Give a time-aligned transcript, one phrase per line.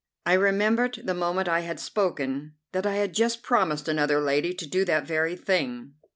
[0.25, 4.65] I remembered the moment I had spoken that I had just promised another lady to
[4.65, 5.93] do that very thing.